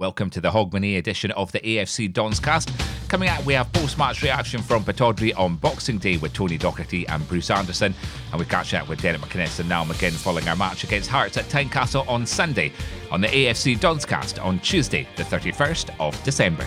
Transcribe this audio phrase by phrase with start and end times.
[0.00, 2.72] Welcome to the Hogmanay edition of the AFC Dons cast.
[3.08, 7.04] Coming out, we have post match reaction from Pittodrie on Boxing Day with Tony Docherty
[7.10, 7.94] and Bruce Anderson.
[8.30, 11.36] And we catch up with Derek McInnes and Niall McGinn following our match against Hearts
[11.36, 12.72] at Tynecastle on Sunday
[13.10, 16.66] on the AFC Dons cast on Tuesday, the 31st of December.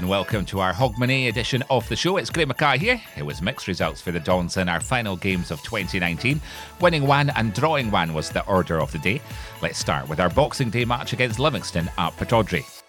[0.00, 2.16] and welcome to our Hogmanay edition of the show.
[2.16, 2.98] It's Graeme Mackay here.
[3.18, 6.40] It was mixed results for the Dons in our final games of 2019.
[6.80, 9.20] Winning one and drawing one was the order of the day.
[9.60, 12.79] Let's start with our Boxing Day match against Livingston at Pittodrie.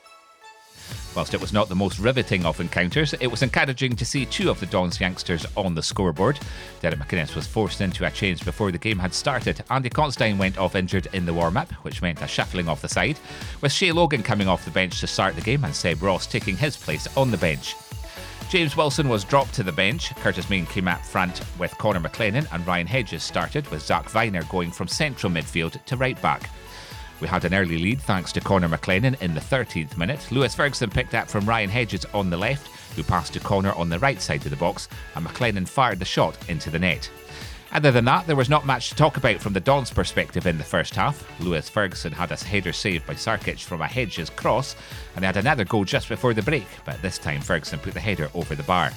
[1.16, 4.50] Whilst it was not the most riveting of encounters, it was encouraging to see two
[4.50, 6.40] of the Dons youngsters on the scoreboard.
[6.80, 9.62] Derek McInnes was forced into a change before the game had started.
[9.70, 12.88] Andy Considine went off injured in the warm up, which meant a shuffling off the
[12.88, 13.20] side,
[13.60, 16.56] with Shay Logan coming off the bench to start the game and Seb Ross taking
[16.56, 17.76] his place on the bench.
[18.50, 20.14] James Wilson was dropped to the bench.
[20.18, 24.48] Curtis Main came up front with Connor McLennan, and Ryan Hedges started with Zak Vyner
[24.50, 26.50] going from central midfield to right back.
[27.22, 30.28] We had an early lead thanks to Connor McLennan in the 13th minute.
[30.32, 33.90] Lewis Ferguson picked up from Ryan Hedges on the left, who passed to Connor on
[33.90, 37.10] the right side of the box, and McLennan fired the shot into the net.
[37.72, 40.58] Other than that, there was not much to talk about from the Dons' perspective in
[40.58, 41.24] the first half.
[41.40, 44.76] Lewis Ferguson had a header saved by Sarkic from a Hedges cross,
[45.16, 48.00] and they had another goal just before the break, but this time Ferguson put the
[48.00, 48.92] header over the bar.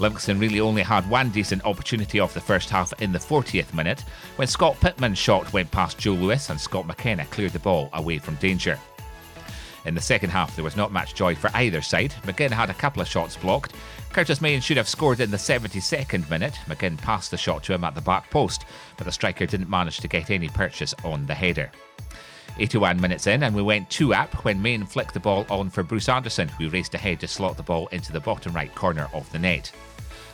[0.00, 4.04] Livingston really only had one decent opportunity off the first half in the 40th minute
[4.36, 8.18] when Scott Pittman's shot went past Joe Lewis and Scott McKenna cleared the ball away
[8.18, 8.78] from danger.
[9.84, 12.12] In the second half, there was not much joy for either side.
[12.24, 13.74] McGinn had a couple of shots blocked.
[14.12, 16.54] Curtis Main should have scored in the 72nd minute.
[16.66, 18.66] McGinn passed the shot to him at the back post,
[18.96, 21.70] but the striker didn't manage to get any purchase on the header.
[22.58, 25.82] 81 minutes in, and we went two up when Main flicked the ball on for
[25.82, 29.30] Bruce Anderson, who raced ahead to slot the ball into the bottom right corner of
[29.32, 29.72] the net.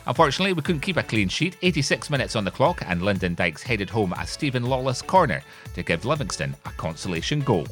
[0.07, 1.57] Unfortunately, we couldn't keep a clean sheet.
[1.61, 5.41] 86 minutes on the clock, and Lyndon Dykes headed home a Stephen Lawless corner
[5.73, 7.67] to give Livingston a consolation goal.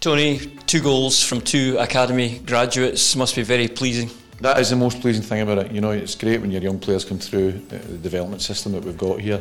[0.00, 4.10] Tony, two goals from two academy graduates must be very pleasing.
[4.40, 5.70] That is the most pleasing thing about it.
[5.70, 8.82] You know, it's great when your young players come through uh, the development system that
[8.82, 9.40] we've got here.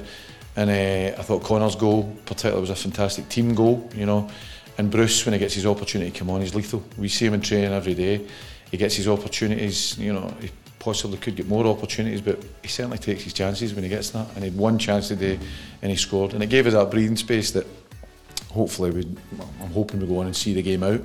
[0.55, 3.89] And uh, I thought Connor's goal, particularly, was a fantastic team goal.
[3.95, 4.29] You know,
[4.77, 6.83] and Bruce, when he gets his opportunity to come on, he's lethal.
[6.97, 8.25] We see him in training every day.
[8.69, 9.97] He gets his opportunities.
[9.97, 13.83] You know, he possibly could get more opportunities, but he certainly takes his chances when
[13.83, 14.27] he gets that.
[14.35, 15.39] And he had one chance today,
[15.81, 16.33] and he scored.
[16.33, 17.67] And it gave us that breathing space that
[18.49, 19.01] hopefully we,
[19.61, 21.01] I'm hoping we go on and see the game out.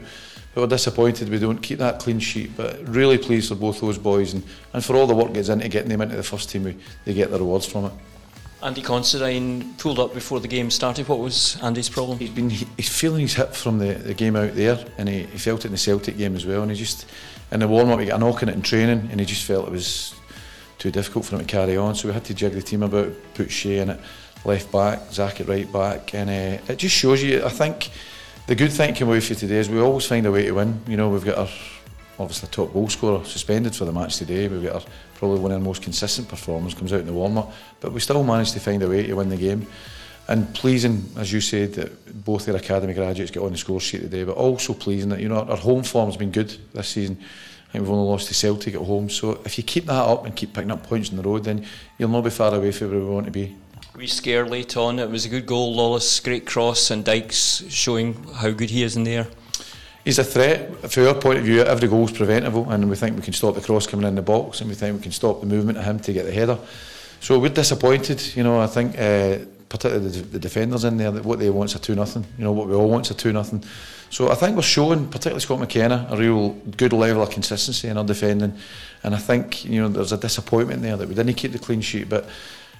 [0.54, 2.56] But we're disappointed we don't keep that clean sheet.
[2.56, 4.42] But really pleased for both those boys and,
[4.72, 6.64] and for all the work that gets into getting them into the first team.
[6.64, 7.92] We, they get the rewards from it.
[8.62, 11.08] Andy Considine pulled up before the game started.
[11.08, 12.18] What was Andy's problem?
[12.18, 15.38] He's been he's feeling his hip from the, the game out there, and he, he
[15.38, 16.62] felt it in the Celtic game as well.
[16.62, 17.06] And he just
[17.52, 19.44] in the warm up he got a knock in it in training, and he just
[19.44, 20.14] felt it was
[20.78, 21.94] too difficult for him to carry on.
[21.94, 24.00] So we had to jig the team about, put Shay in it
[24.44, 27.44] left back, Zak at right back, and uh, it just shows you.
[27.44, 27.90] I think
[28.46, 30.80] the good thing came away for today is we always find a way to win.
[30.86, 31.48] You know, we've got our
[32.18, 34.48] obviously top goal scorer suspended for the match today.
[34.48, 37.38] We've got our probably one of the most consistent performers comes out in the warm
[37.38, 39.66] up, but we still managed to find a way to win the game.
[40.28, 44.02] And pleasing, as you said, that both their academy graduates get on the score sheet
[44.02, 47.16] today, but also pleasing that you know our home form has been good this season.
[47.68, 50.24] I think we've only lost to Celtic at home, so if you keep that up
[50.26, 51.66] and keep picking up points on the road, then
[51.98, 53.56] you'll not be far away from where we want to be.
[53.94, 54.98] We scare late on.
[54.98, 55.74] It was a good goal.
[55.74, 59.26] Lawless, great cross, and Dykes showing how good he is in there.
[60.06, 60.88] He's a threat.
[60.88, 63.56] From our point of view, every goal is preventable, and we think we can stop
[63.56, 65.84] the cross coming in the box, and we think we can stop the movement of
[65.84, 66.56] him to get the header.
[67.18, 68.36] So we're disappointed.
[68.36, 69.38] You know, I think uh,
[69.68, 72.24] particularly the, the defenders in there that what they want is a two nothing.
[72.38, 73.64] You know, what we all want is a two nothing.
[74.10, 77.98] So I think we're showing, particularly Scott McKenna, a real good level of consistency in
[77.98, 78.56] our defending,
[79.02, 81.80] and I think you know there's a disappointment there that we didn't keep the clean
[81.80, 82.28] sheet, but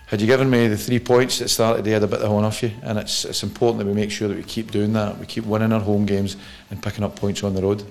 [0.07, 2.11] had you given me the three points at the start of the day, I'd have
[2.11, 2.71] bit the horn off you.
[2.83, 5.19] And it's, it's important that we make sure that we keep doing that.
[5.19, 6.37] We keep winning our home games
[6.71, 7.85] and picking up points on the road.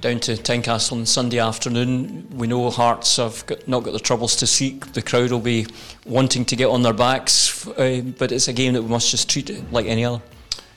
[0.00, 2.26] Down to Tynecastle on Sunday afternoon.
[2.34, 4.94] We know Hearts have got, not got the troubles to seek.
[4.94, 5.66] The crowd will be
[6.06, 9.28] wanting to get on their backs, uh, but it's a game that we must just
[9.28, 10.22] treat it like any other.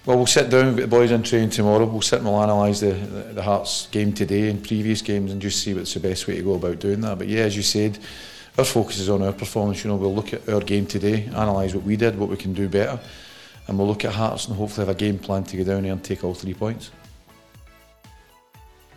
[0.05, 1.85] Well, we'll sit down with the boys in training tomorrow.
[1.85, 5.41] We'll sit and we'll analyse the, the, the Hearts game today and previous games and
[5.41, 7.17] just see what's the best way to go about doing that.
[7.17, 7.99] But yeah, as you said,
[8.57, 9.83] our focus is on our performance.
[9.83, 12.53] You know, we'll look at our game today, analyse what we did, what we can
[12.53, 12.99] do better,
[13.67, 15.91] and we'll look at Hearts and hopefully have a game plan to go down there
[15.91, 16.91] and take all three points.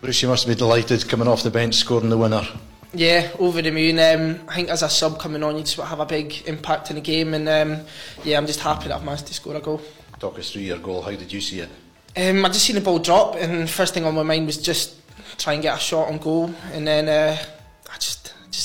[0.01, 2.47] Bruce, you must be delighted coming off the bench, scoring the winner.
[2.93, 3.99] Yeah, over the moon.
[3.99, 6.95] Um, I think as a sub coming on, you just have a big impact in
[6.95, 7.85] the game, and um,
[8.23, 9.79] yeah, I'm just happy that I've managed to score a goal.
[10.19, 11.01] Talk us through your goal.
[11.01, 11.69] How did you see it?
[12.17, 14.95] Um, I just seen the ball drop, and first thing on my mind was just
[15.37, 17.60] try and get a shot on goal, and then uh, I just just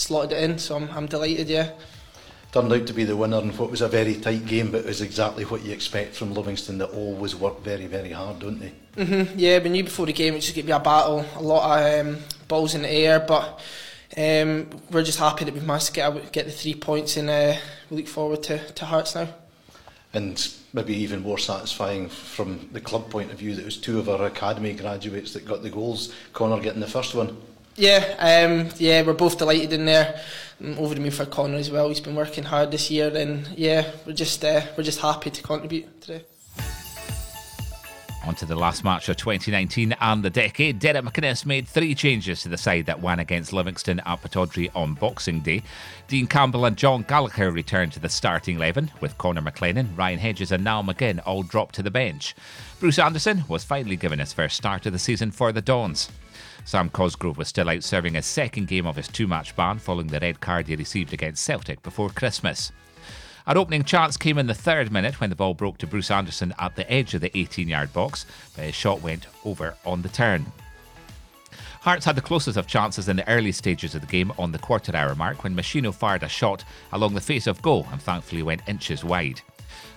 [0.07, 0.59] slotted it in.
[0.59, 1.49] So I'm, I'm delighted.
[1.49, 1.71] Yeah.
[2.53, 4.87] Turned out to be the winner in what was a very tight game, but it
[4.87, 6.79] was exactly what you expect from Livingston.
[6.79, 8.73] That always work very, very hard, don't they?
[8.97, 11.43] Mm-hmm, yeah, we knew before the game it was going to be a battle, a
[11.43, 12.19] lot of um,
[12.49, 13.61] balls in the air, but
[14.17, 17.57] um, we're just happy that we've managed to get get the three points, and uh,
[17.91, 19.29] we look forward to, to Hearts now.
[20.15, 23.99] And maybe even more satisfying from the club point of view that it was two
[23.99, 26.15] of our academy graduates that got the goals.
[26.33, 27.37] Connor getting the first one.
[27.77, 30.19] Yeah, um, yeah, we're both delighted in there.
[30.61, 31.89] Um, over to me for Connor as well.
[31.89, 35.43] He's been working hard this year, and yeah, we're just uh, we're just happy to
[35.43, 36.25] contribute today.
[38.25, 40.81] On to the last match of 2019 and the decade.
[40.81, 44.95] Derek McInnes made three changes to the side that won against Livingston at Pittodrie on
[44.95, 45.63] Boxing Day.
[46.09, 50.51] Dean Campbell and John Gallagher returned to the starting 11, with Connor McLennan, Ryan Hedges,
[50.51, 52.35] and Niall McGinn all dropped to the bench.
[52.81, 56.11] Bruce Anderson was finally given his first start of the season for the Dons.
[56.67, 60.09] Sam Cosgrove was still out serving his second game of his two match ban following
[60.09, 62.73] the red card he received against Celtic before Christmas.
[63.47, 66.53] Our opening chance came in the third minute when the ball broke to Bruce Anderson
[66.59, 68.27] at the edge of the 18 yard box,
[68.57, 70.45] but his shot went over on the turn.
[71.83, 74.59] Hearts had the closest of chances in the early stages of the game on the
[74.59, 78.43] quarter hour mark when Meshino fired a shot along the face of goal and thankfully
[78.43, 79.41] went inches wide.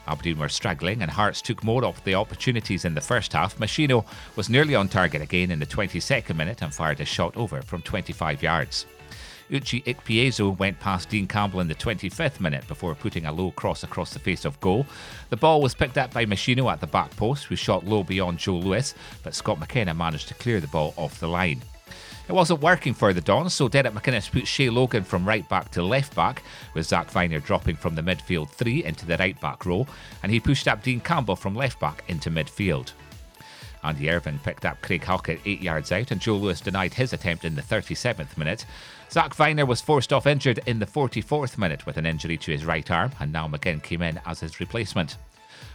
[0.09, 3.57] Aberdeen were struggling and Hearts took more of the opportunities in the first half.
[3.57, 7.61] Meshino was nearly on target again in the 22nd minute and fired a shot over
[7.61, 8.85] from 25 yards.
[9.49, 13.83] Uche Ikpeazu went past Dean Campbell in the 25th minute before putting a low cross
[13.83, 14.85] across the face of goal.
[15.29, 18.37] The ball was picked up by Meshino at the back post, who shot low beyond
[18.37, 21.61] Joe Lewis, but Scott McKenna managed to clear the ball off the line.
[22.29, 25.71] It wasn't working for the Dons, so Derek McInnes put Shay Logan from right back
[25.71, 26.43] to left back,
[26.75, 29.87] with Zak Vyner dropping from the midfield three into the right back row,
[30.21, 32.91] and he pushed up Dean Campbell from left back into midfield.
[33.83, 37.45] Andy Irving picked up Craig Halkett eight yards out, and Joe Lewis denied his attempt
[37.45, 38.63] in the 37th minute.
[39.09, 42.63] Zak Vyner was forced off injured in the 44th minute with an injury to his
[42.63, 45.17] right arm, and now McGinn came in as his replacement.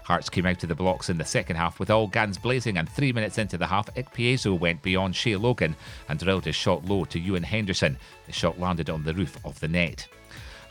[0.04, 2.88] Hearts came out of the blocks in the second half with all guns blazing, and
[2.88, 5.76] three minutes into the half, Ikpeazu went beyond Shay Logan
[6.08, 7.96] and drilled his shot low to Ewan Henderson.
[8.26, 10.06] The shot landed on the roof of the net.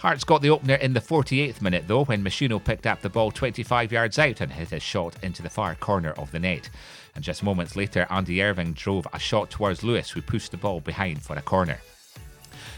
[0.04, 3.31] Hearts got the opener in the 48th minute though when Meshino picked up the ball
[3.31, 6.69] 25 yards out and hit his shot into the far corner of the net.
[7.16, 10.81] And just moments later, Andy Irving drove a shot towards Lewis, who pushed the ball
[10.81, 11.80] behind for a corner.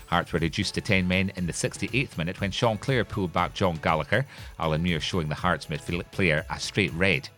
[0.08, 3.54] Hearts were reduced to 10 men in the 68th minute when Sean Clare pulled back
[3.54, 4.26] John Gallagher,
[4.60, 7.30] Alan Muir showing the Hearts midfield player a straight red.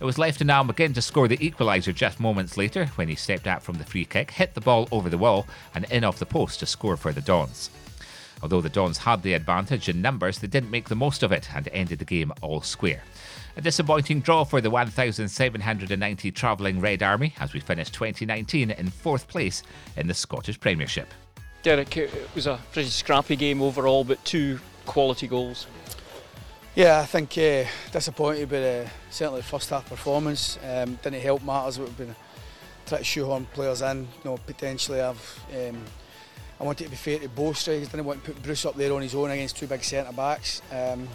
[0.00, 3.14] It was left to Niall McGinn to score the equaliser just moments later when he
[3.14, 6.18] stepped out from the free kick, hit the ball over the wall, and in off
[6.18, 7.70] the post to score for the Dons.
[8.42, 11.48] Although the Dons had the advantage in numbers, they didn't make the most of it
[11.54, 13.02] and ended the game all square.
[13.56, 19.28] A disappointing draw for the 1,790 travelling Red Army as we finished 2019 in fourth
[19.28, 19.62] place
[19.96, 21.08] in the Scottish Premiership.
[21.64, 25.66] Derek, it was a pretty scrappy game overall, but two quality goals.
[26.74, 30.58] Yeah, I think uh, disappointed with uh, certainly first half performance.
[30.62, 31.78] Um, didn't help matters.
[31.78, 32.14] We've been
[32.84, 34.00] trying to shoehorn players in.
[34.00, 35.16] You know, potentially have.
[35.54, 35.82] Um,
[36.60, 37.88] I wanted to be fair to both strikers.
[37.88, 40.60] Didn't want to put Bruce up there on his own against two big centre backs.
[40.70, 41.08] Um,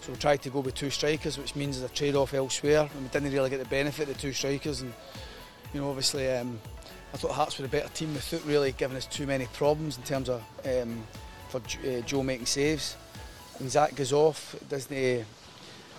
[0.00, 3.02] so we tried to go with two strikers, which means there's a trade-off elsewhere, and
[3.02, 4.80] we didn't really get the benefit of the two strikers.
[4.80, 4.94] And
[5.74, 6.30] you know, obviously.
[6.30, 6.60] Um,
[7.12, 10.02] I thought Hearts were a better team without really giving us too many problems in
[10.02, 11.04] terms of um,
[11.48, 12.96] for uh, Joe making saves.
[13.58, 15.22] When Zak goes off, doesn't uh,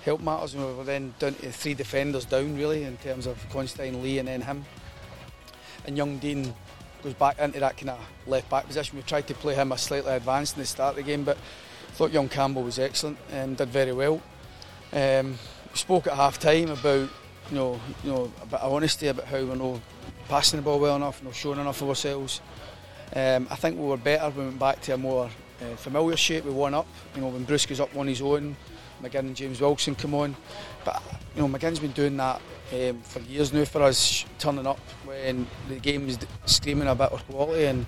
[0.03, 0.55] help matters.
[0.55, 4.17] And We were then down to three defenders down really in terms of Considine, Lee,
[4.17, 4.65] and then him.
[5.85, 6.53] And young Dean
[7.03, 8.97] goes back into that kind of left back position.
[8.97, 11.37] We tried to play him a slightly advanced in the start of the game, but
[11.37, 14.21] I thought young Campbell was excellent and did very well.
[14.91, 15.37] Um,
[15.71, 17.09] we spoke at half time about
[17.49, 19.55] you know, you know, a bit of honesty about how we're
[20.27, 22.41] passing the ball well enough, not showing enough of ourselves.
[23.15, 25.29] Um, I think we were better when we went back to a more
[25.61, 26.87] uh, familiar shape with one up.
[27.15, 28.55] You know, when Bruce goes up on his own,
[29.01, 30.35] McGinn and James Wilson come on.
[30.83, 31.01] But
[31.35, 32.41] you know, McGinn's been doing that
[32.73, 37.11] um, for years now for us, turning up when the game is screaming a bit
[37.11, 37.65] of quality.
[37.65, 37.85] And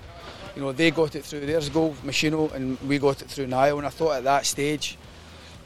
[0.54, 3.78] you know, they got it through theirs goal, Meshino, and we got it through Niall.
[3.78, 4.96] And I thought at that stage,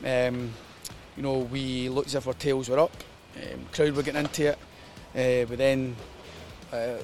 [0.05, 0.53] um,
[1.17, 2.93] you know, we looked as if our tails were up.
[3.37, 4.59] Um, crowd were getting into it.
[5.13, 5.97] Uh, but then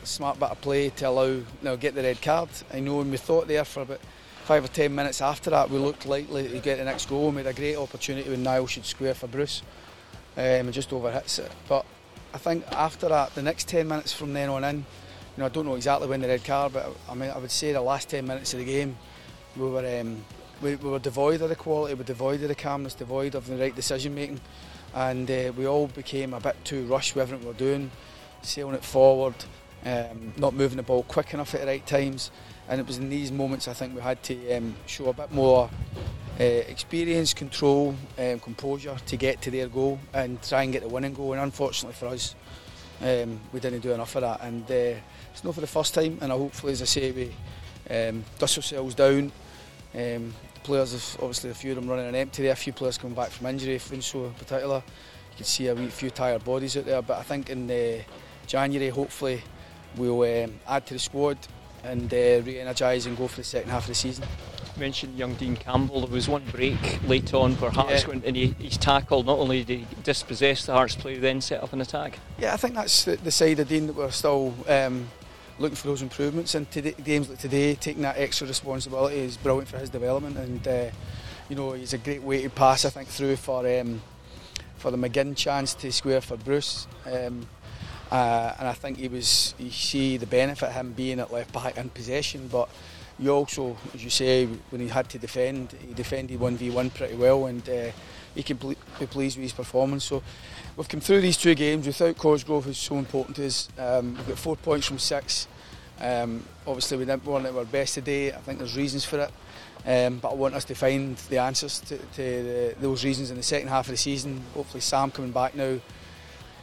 [0.04, 2.48] smart bit of play to allow you know, get the red card.
[2.72, 4.00] I know, and we thought there for about
[4.44, 7.30] five or ten minutes after that, we looked likely to get the next goal.
[7.30, 9.62] We had a great opportunity when Niall should square for Bruce,
[10.36, 11.50] um, and just overhits it.
[11.68, 11.84] But
[12.32, 14.84] I think after that, the next ten minutes from then on in, you
[15.38, 17.72] know, I don't know exactly when the red card, but I mean, I would say
[17.72, 18.96] the last ten minutes of the game,
[19.56, 20.24] we were um,
[20.62, 23.46] we, we were devoid of the quality, we were devoid of the calmness, devoid of
[23.46, 24.40] the right decision making,
[24.94, 27.90] and uh, we all became a bit too rushed with everything we were doing,
[28.42, 29.34] sailing it forward,
[29.84, 32.30] um, not moving the ball quick enough at the right times.
[32.68, 35.30] And it was in these moments I think we had to um, show a bit
[35.30, 35.70] more
[36.38, 40.88] uh, experience, control, um, composure to get to their goal and try and get the
[40.88, 41.32] winning goal.
[41.32, 42.34] And unfortunately for us,
[43.00, 44.42] um, we didn't do enough of that.
[44.42, 45.00] And uh,
[45.32, 46.18] it's not for the first time.
[46.20, 47.32] And hopefully, as I say, we
[47.94, 49.32] um, dust ourselves down.
[49.94, 52.52] Um, players, have, obviously, a few of them running an empty there.
[52.52, 54.82] A few players coming back from injury, Funso in particular.
[55.30, 57.02] You can see a few tired bodies out there.
[57.02, 58.02] But I think in uh,
[58.46, 59.42] January, hopefully,
[59.96, 61.38] we'll um, add to the squad
[61.84, 64.24] and uh, re-energise and go for the second half of the season.
[64.74, 66.00] You mentioned young Dean Campbell.
[66.02, 68.08] There was one break late on where Hearts Yeah.
[68.08, 69.26] went and he, he's tackled.
[69.26, 72.18] Not only did he dispossess the Hearts player, then set up an attack.
[72.38, 75.08] Yeah, I think that's the, the side of Dean that we're still um,
[75.58, 76.54] looking for those improvements.
[76.54, 80.36] And today, games like today, taking that extra responsibility is brilliant for his development.
[80.36, 80.90] And uh,
[81.48, 84.02] you know, he's a great way to pass, I think, through for um,
[84.76, 86.86] for the McGinn chance to square for Bruce.
[87.10, 87.46] Um,
[88.10, 91.52] uh, and I think he was you see the benefit of him being at left
[91.52, 92.68] back in possession, but
[93.18, 96.90] you also, as you say, when he had to defend, he defended one v one
[96.90, 97.90] pretty well, and uh,
[98.34, 100.04] he can be pleased with his performance.
[100.04, 100.22] So
[100.76, 103.68] we've come through these two games without Cosgrove, who's so important to us.
[103.78, 105.48] Um, we've got four points from six.
[105.98, 108.32] Um, obviously, we didn't at our best today.
[108.32, 109.32] I think there's reasons for it.
[109.86, 113.36] Um, but I want us to find the answers to, to the, those reasons in
[113.36, 114.42] the second half of the season.
[114.52, 115.78] Hopefully, Sam coming back now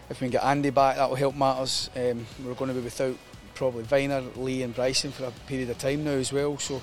[0.09, 1.89] if we can get Andy back, that will help matters.
[1.95, 3.15] Um, we're going to be without
[3.55, 6.57] probably Vyner, Lee, and Bryson for a period of time now as well.
[6.57, 6.81] So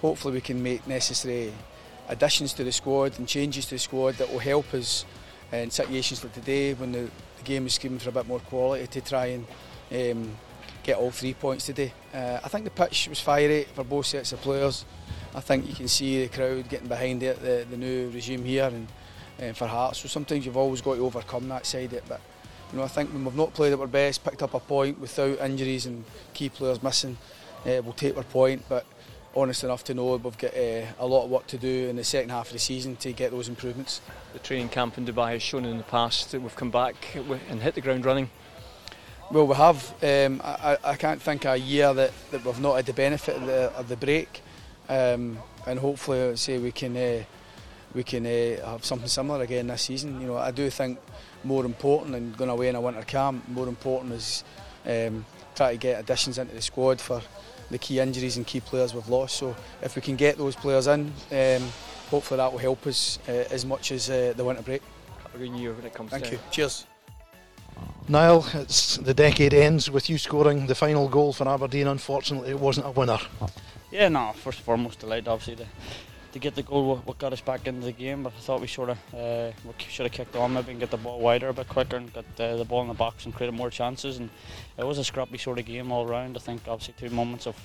[0.00, 1.52] hopefully we can make necessary
[2.08, 5.04] additions to the squad and changes to the squad that will help us
[5.52, 8.86] in situations like today when the, the game is screaming for a bit more quality
[8.86, 9.46] to try and
[9.92, 10.36] um,
[10.82, 11.92] get all three points today.
[12.14, 14.84] Uh, I think the pitch was fiery for both sets of players.
[15.34, 18.66] I think you can see the crowd getting behind it, the, the new regime here
[18.66, 18.88] and
[19.40, 20.00] uh, for Hearts.
[20.00, 22.04] So sometimes you've always got to overcome that side of it.
[22.08, 22.20] But
[22.72, 25.00] you know, I think when we've not played at our best, picked up a point
[25.00, 27.16] without injuries and key players missing,
[27.66, 28.64] uh, we'll take our point.
[28.68, 28.86] But
[29.34, 32.04] honest enough to know we've got uh, a lot of work to do in the
[32.04, 34.00] second half of the season to get those improvements.
[34.32, 36.94] The training camp in Dubai has shown in the past that we've come back
[37.48, 38.30] and hit the ground running.
[39.30, 39.94] Well, we have.
[40.02, 43.36] Um, I, I can't think of a year that, that we've not had the benefit
[43.36, 44.42] of the, of the break,
[44.88, 47.22] um, and hopefully, say we can uh,
[47.94, 50.20] we can uh, have something similar again this season.
[50.20, 50.98] You know, I do think
[51.44, 53.48] more important than going away in a winter camp.
[53.48, 54.44] More important is
[54.86, 57.22] um, try to get additions into the squad for
[57.70, 59.36] the key injuries and key players we've lost.
[59.36, 61.62] So if we can get those players in, um,
[62.10, 64.82] hopefully that will help us uh, as much as uh, the winter break.
[65.22, 66.38] Have a good year when it comes Thank to you.
[66.50, 66.86] Cheers.
[68.08, 71.86] Niall, it's the decade ends with you scoring the final goal for Aberdeen.
[71.86, 73.18] Unfortunately, it wasn't a winner.
[73.92, 75.70] Yeah, no, first and foremost, delighted obviously to,
[76.32, 78.66] to get the goal what, got us back into the game, but I thought we
[78.66, 81.68] sort of uh, should have kicked on maybe and get the ball wider a bit
[81.68, 84.18] quicker and got uh, the ball in the box and created more chances.
[84.18, 84.30] And
[84.78, 86.36] it was a scrappy sort of game all round.
[86.36, 87.56] I think obviously two moments of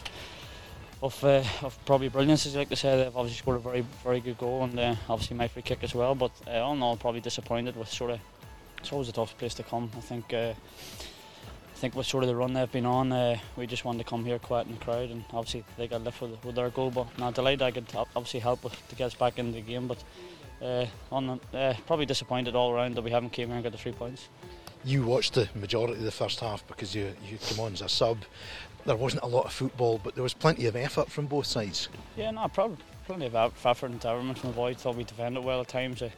[1.01, 2.95] of, uh, of probably brilliance, as you like to say.
[2.97, 5.93] They've obviously scored a very very good goal and uh, obviously my free kick as
[5.93, 6.15] well.
[6.15, 8.19] But uh, all in all, probably disappointed with sort of.
[8.79, 9.91] It's always a tough place to come.
[9.97, 10.33] I think.
[11.85, 14.05] I think with sort of the run they've been on, uh, we just wanted to
[14.05, 16.89] come here quiet in the crowd, and obviously they got left with, with their goal.
[16.89, 19.87] But now delighted I could obviously help with, to get us back into the game.
[19.87, 20.03] But
[20.63, 23.71] uh, on the, uh, probably disappointed all around that we haven't came here and got
[23.71, 24.29] the three points.
[24.83, 27.89] You watched the majority of the first half because you you come on as a
[27.89, 28.17] sub.
[28.83, 31.89] There wasn't a lot of football, but there was plenty of effort from both sides.
[32.17, 34.77] Yeah, no, probably plenty of effort and environment from the boys.
[34.77, 36.01] Thought we defended well at times.
[36.01, 36.09] Uh,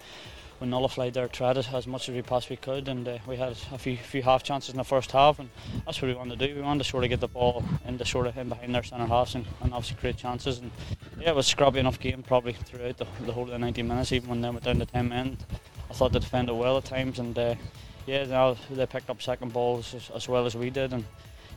[0.59, 3.77] we nullified their threat as much as we possibly could, and uh, we had a
[3.77, 5.49] few few half chances in the first half, and
[5.85, 6.55] that's what we wanted to do.
[6.55, 8.83] We wanted to sort of get the ball in the sort of in behind their
[8.83, 10.59] centre halves and, and obviously create chances.
[10.59, 10.71] And
[11.19, 13.83] yeah, it was a scrappy enough game probably throughout the, the whole of the 90
[13.83, 15.37] minutes, even when they were down to 10 men.
[15.89, 17.55] I thought they defended well at times, and uh,
[18.05, 21.05] yeah, now they picked up second balls as, as well as we did, and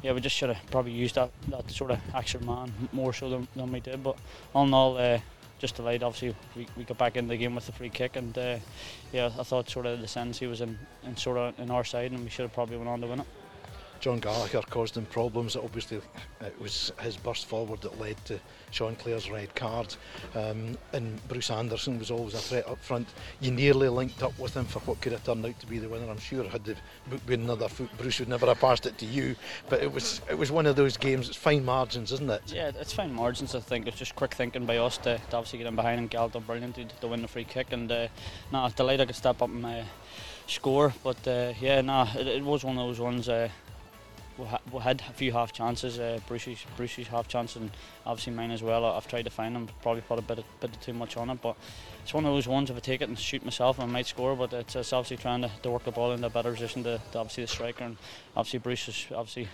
[0.03, 3.29] yeah, we just should have probably used that, that sort of extra man more so
[3.29, 4.03] than, than we did.
[4.03, 4.17] But
[4.55, 5.19] all in all, uh,
[5.61, 6.03] just delighted.
[6.03, 8.57] Obviously, we, we got back in the game with the free kick, and uh,
[9.13, 11.85] yeah, I thought sort of the sense he was in, in sort of in our
[11.85, 13.27] side, and we should have probably went on to win it.
[14.01, 15.57] John Gallagher caused him problems.
[15.57, 16.01] Obviously,
[16.41, 18.41] it was his burst forward that led to
[18.71, 19.95] Sean Clare's red card.
[20.35, 23.09] Um, and Bruce Anderson was always a threat up front.
[23.41, 25.89] You nearly linked up with him for what could have turned out to be the
[25.89, 26.11] winner.
[26.11, 26.77] I'm sure had the
[27.09, 29.37] book been another foot, Bruce would never have passed it to you.
[29.69, 31.29] But it was it was one of those games.
[31.29, 32.43] It's fine margins, isn't it?
[32.47, 33.55] Yeah, it's fine margins.
[33.55, 36.11] I think it's just quick thinking by us to, to obviously get in behind and
[36.11, 37.73] Gal done brilliant to, to win the free kick.
[37.73, 38.09] And uh,
[38.51, 39.83] nah, delighted I could step up and uh,
[40.47, 40.95] score.
[41.05, 43.29] But uh, yeah, nah, it, it was one of those ones.
[43.29, 43.51] Uh,
[44.41, 46.19] we, ha- we had a few half chances, uh,
[47.11, 47.71] half chance and
[48.07, 48.85] obviously mine as well.
[48.85, 51.41] I've tried to find them, probably put a bit of, bit too much on it,
[51.43, 51.57] but
[52.03, 54.35] it's one of those ones if I take it and shoot myself I might score,
[54.35, 57.01] but it's, it's obviously trying to, to work the ball in a better position to,
[57.13, 57.97] to obviously the striker and
[58.37, 59.49] obviously Bruce is obviously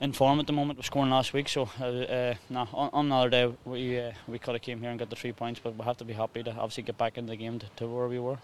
[0.00, 0.78] in form at the moment.
[0.78, 4.38] We're scoring last week, so uh, uh, nah, on, on another day we uh, we
[4.38, 6.42] could have came here and got the three points, but we have to be happy
[6.42, 8.38] to obviously get back in the game to, to where we were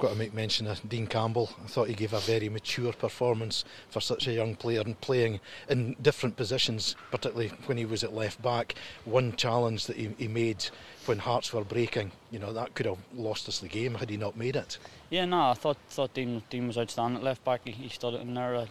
[0.00, 1.50] got to make mention of Dean Campbell.
[1.62, 5.40] I thought he gave a very mature performance for such a young player and playing
[5.68, 8.74] in different positions, particularly when he was at left back.
[9.04, 10.64] One challenge that he, he made
[11.06, 14.16] when Hearts were breaking, you know, that could have lost us the game had he
[14.16, 14.78] not made it.
[15.10, 17.60] Yeah, no, I thought thought Dean, Dean was outstanding at left back.
[17.64, 18.66] He, he stood in there uh,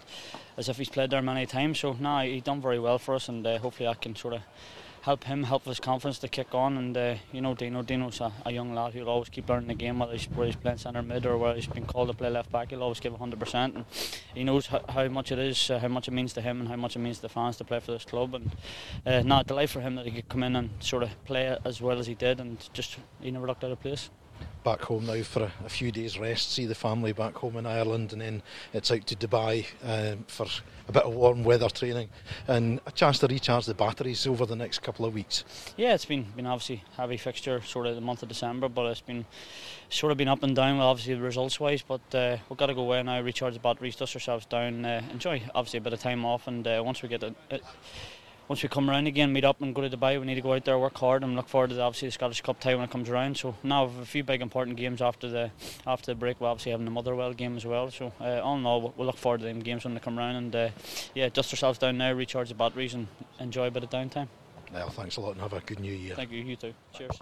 [0.58, 1.80] as if he's played there many times.
[1.80, 4.42] So, no, he done very well for us, and uh, hopefully I can sort of
[5.02, 6.78] help him, help his confidence to kick on.
[6.78, 9.74] And uh, you know, Dino, Dino's a, a young lad who'll always keep learning the
[9.74, 12.30] game, whether he's, where he's playing centre mid or whether he's been called to play
[12.30, 12.70] left back.
[12.70, 13.54] He'll always give 100%.
[13.54, 13.86] And
[14.34, 16.70] he knows how, how much it is, uh, how much it means to him, and
[16.70, 18.36] how much it means to the fans to play for this club.
[18.36, 18.52] And
[19.06, 21.58] uh, not a delight for him that he could come in and sort of play
[21.66, 24.10] as well as he did, and just he never looked out of place
[24.64, 27.66] back home now for a, a, few days rest, see the family back home in
[27.66, 28.42] Ireland, and then
[28.74, 30.46] it's out to Dubai uh, for
[30.88, 32.10] a bit of warm weather training
[32.48, 35.46] and a chance to recharge the batteries over the next couple of weeks.
[35.78, 39.02] Yeah, it's been been obviously heavy fixture sort of the month of December, but it's
[39.02, 39.26] been
[39.90, 41.82] sort of been up and down, well, obviously results wise.
[41.82, 45.02] But uh, we've got to go away now, recharge the batteries, dust ourselves down, uh,
[45.12, 47.64] enjoy obviously a bit of time off, and uh, once we get it, it
[48.50, 50.54] once we come around again, meet up and go to Dubai, we need to go
[50.54, 52.84] out there, work hard, and look forward to the, obviously the Scottish Cup tie when
[52.84, 53.38] it comes around.
[53.38, 55.52] So now we have a few big important games after the
[55.86, 56.42] after the break.
[56.42, 57.92] We're obviously having the Motherwell game as well.
[57.92, 60.36] So uh, all in all, we'll look forward to them games when they come around,
[60.36, 60.70] and uh,
[61.14, 63.08] yeah, dust ourselves down now, recharge the batteries, and
[63.40, 64.28] enjoy a bit of downtime.
[64.74, 66.16] Well, thanks a lot, and have a good new year.
[66.16, 66.42] Thank you.
[66.42, 66.74] You too.
[66.98, 67.20] Cheers.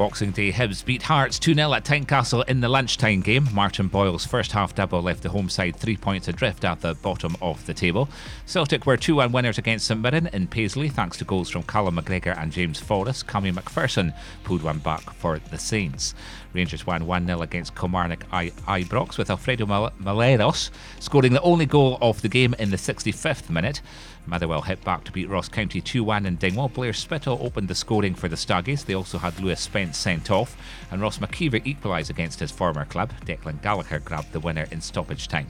[0.00, 3.46] Boxing Day, Hibs beat Hearts 2 0 at Tynecastle in the lunchtime game.
[3.52, 7.36] Martin Boyle's first half double left the home side three points adrift at the bottom
[7.42, 8.08] of the table.
[8.46, 11.98] Celtic were 2 1 winners against St Mirren in Paisley thanks to goals from Callum
[11.98, 13.26] McGregor and James Forrest.
[13.26, 16.14] Cammy McPherson pulled one back for the Saints.
[16.52, 21.66] Rangers won 1 0 against Kilmarnock I- Ibrox with Alfredo Mal- Morelos scoring the only
[21.66, 23.80] goal of the game in the 65th minute.
[24.26, 26.68] Motherwell hit back to beat Ross County 2 1 in Dingwall.
[26.68, 28.84] Blair Spittal opened the scoring for the Staggies.
[28.84, 30.56] They also had Lewis Spence sent off,
[30.90, 33.12] and Ross McKeever equalised against his former club.
[33.24, 35.46] Declan Gallagher grabbed the winner in stoppage time.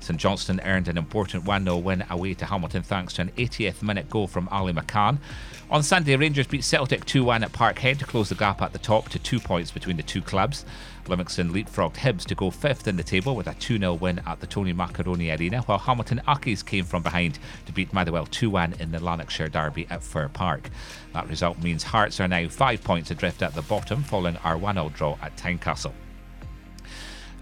[0.00, 3.82] St Johnstone earned an important 1 0 win away to Hamilton thanks to an 80th
[3.82, 5.18] minute goal from Ali McCann.
[5.70, 8.78] On Sunday, Rangers beat Celtic 2 1 at Parkhead to close the gap at the
[8.78, 10.64] top to two points between the two clubs.
[11.06, 14.40] Livingston leapfrogged Hibs to go fifth in the table with a 2 0 win at
[14.40, 18.74] the Tony Macaroni Arena, while Hamilton Accies came from behind to beat Motherwell 2 1
[18.80, 20.70] in the Lanarkshire Derby at Fir Park.
[21.12, 24.74] That result means Hearts are now five points adrift at the bottom following our 1
[24.74, 25.92] 0 draw at Tynecastle.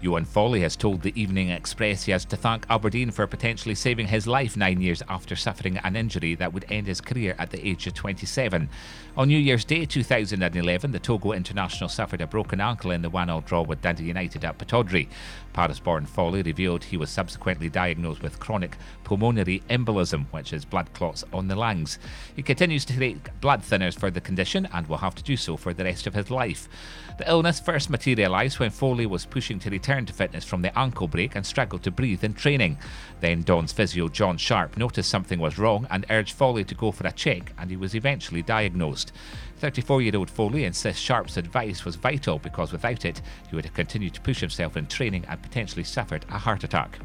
[0.01, 4.05] Yoann Folly has told the Evening Express he has to thank Aberdeen for potentially saving
[4.05, 7.67] his life nine years after suffering an injury that would end his career at the
[7.67, 8.69] age of 27.
[9.17, 13.27] On New Year's Day 2011, the Togo international suffered a broken ankle in the 1
[13.27, 15.09] 0 draw with Dundee United at Pittodrie.
[15.53, 20.93] Paris born Folly revealed he was subsequently diagnosed with chronic pulmonary embolism, which is blood
[20.93, 21.97] clots on the lungs.
[22.35, 25.57] He continues to take blood thinners for the condition and will have to do so
[25.57, 26.69] for the rest of his life.
[27.17, 31.07] The illness first materialised when Foley was pushing to return to fitness from the ankle
[31.07, 32.77] break and struggled to breathe in training.
[33.21, 37.07] Then Don's physio John Sharp noticed something was wrong and urged Folly to go for
[37.07, 39.13] a check, and he was eventually diagnosed.
[39.59, 43.73] 34 year old Folly insists Sharp's advice was vital because without it, he would have
[43.73, 46.99] continued to push himself in training and potentially suffered a heart attack.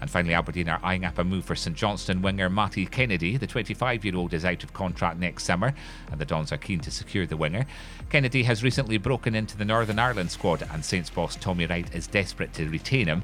[0.00, 3.36] And finally, Aberdeen are eyeing up a move for St Johnstone winger Matty Kennedy.
[3.36, 5.74] The 25 year old is out of contract next summer,
[6.10, 7.66] and the Dons are keen to secure the winger.
[8.10, 12.06] Kennedy has recently broken into the Northern Ireland squad, and Saints boss Tommy Wright is
[12.06, 13.22] desperate to retain him.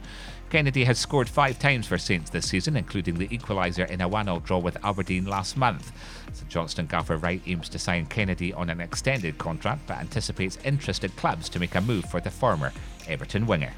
[0.51, 4.27] Kennedy has scored five times for Saints this season, including the equaliser in a 1
[4.27, 5.93] 0 draw with Aberdeen last month.
[6.33, 11.15] St Johnstone gaffer Wright aims to sign Kennedy on an extended contract but anticipates interested
[11.17, 12.73] clubs to make a move for the former
[13.09, 13.73] Everton winger.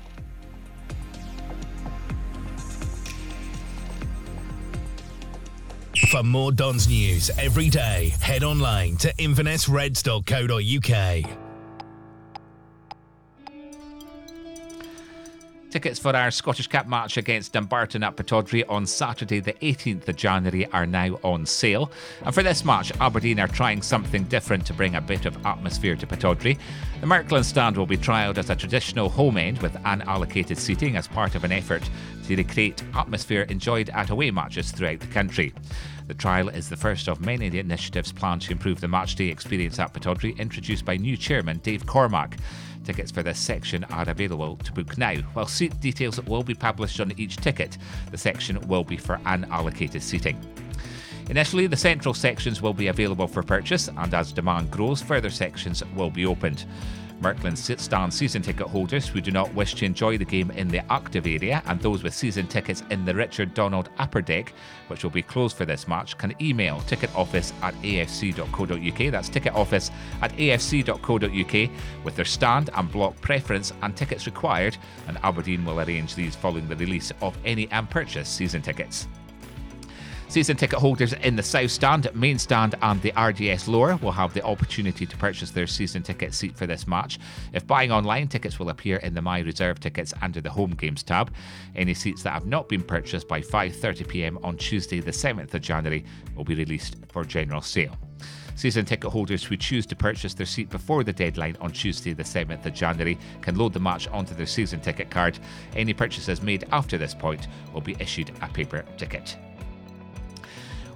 [6.11, 11.46] For more Dons news every day, head online to invernessreds.co.uk.
[15.77, 20.17] Tickets for our Scottish Cup match against Dumbarton at Pittodrie on Saturday, the 18th of
[20.17, 21.93] January, are now on sale.
[22.25, 25.95] And for this match, Aberdeen are trying something different to bring a bit of atmosphere
[25.95, 26.59] to Pittodrie.
[27.03, 31.09] The Merkland stand will be trialled as a traditional home end with unallocated seating as
[31.09, 31.83] part of an effort
[32.27, 35.53] to recreate atmosphere enjoyed at away matches throughout the country.
[36.07, 39.93] The trial is the first of many initiatives planned to improve the matchday experience at
[39.93, 42.39] Pittodrie, introduced by new chairman Dave Cormack.
[42.87, 45.17] Tickets for this section are available to book now.
[45.33, 47.79] While seat details will be published on each ticket,
[48.13, 50.39] the section will be for unallocated seating.
[51.29, 55.83] Initially, the central sections will be available for purchase, and as demand grows, further sections
[55.97, 56.65] will be opened.
[57.21, 60.81] Merkland stand season ticket holders who do not wish to enjoy the game in the
[60.93, 64.53] active area and those with season tickets in the Richard Donald upper deck,
[64.89, 69.13] which will be closed for this match, can email ticket office at afc.co.uk.
[69.13, 69.91] That's ticket office
[70.23, 71.71] at afc.co.uk
[72.05, 74.77] with their stand and block preference and tickets required,
[75.09, 79.09] and Aberdeen will arrange these following the release of any and purchase season tickets.
[80.29, 84.35] Season ticket holders in the South Stand, Main Stand, and the RDS Lower will have
[84.35, 87.19] the opportunity to purchase their season ticket seat for this match.
[87.53, 91.05] If buying online, tickets will appear in the My Reserve tickets under the Home Games
[91.05, 91.33] tab.
[91.77, 96.05] Any seats that have not been purchased by 5.30pm on Tuesday, the 7th of January,
[96.35, 97.97] will be released for general sale.
[98.57, 102.25] Season ticket holders who choose to purchase their seat before the deadline on Tuesday, the
[102.25, 105.39] 7th of January, can load the match onto their season ticket card.
[105.77, 109.37] Any purchases made after this point will be issued a paper ticket.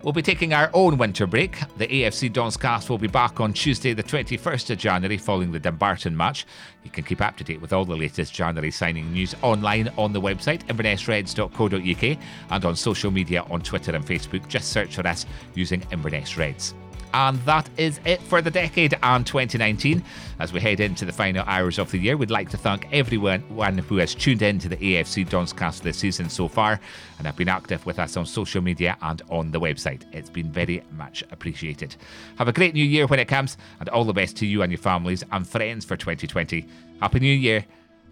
[0.03, 1.59] We'll be taking our own winter break.
[1.77, 5.59] The AFC Dons cast will be back on Tuesday, the 21st of January, following the
[5.59, 6.47] Dumbarton match.
[6.85, 10.15] You can keep up to date with all the latest January signing news online on
[10.15, 12.19] the website, invernessreds.co.uk,
[12.51, 14.49] and on social media on Twitter and Facebook.
[14.49, 16.75] Just search for us using Inverness Reds.
[17.13, 20.03] And that is it for the decade and 2019.
[20.39, 23.43] As we head into the final hours of the year, we'd like to thank everyone
[23.89, 26.81] who has tuned in to the AFC Donscast this season so far
[27.19, 30.03] and have been active with us on social media and on the website.
[30.13, 31.97] It's been very much appreciated.
[32.37, 34.71] Have a great new year when it comes, and all the best to you and
[34.71, 36.67] your families and friends for 2020.
[37.01, 37.65] Happy New Year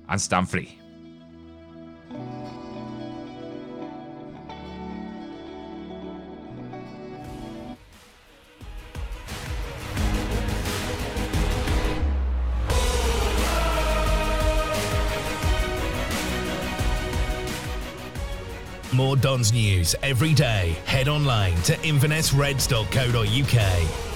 [0.08, 0.78] and stand free.
[18.98, 20.76] More Dons news every day.
[20.84, 24.07] Head online to invernessreds.co.uk.